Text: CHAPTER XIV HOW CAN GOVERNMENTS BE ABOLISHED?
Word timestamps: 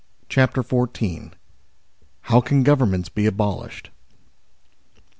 CHAPTER 0.29 0.63
XIV 0.63 1.33
HOW 2.21 2.41
CAN 2.41 2.63
GOVERNMENTS 2.63 3.09
BE 3.09 3.27
ABOLISHED? 3.27 3.91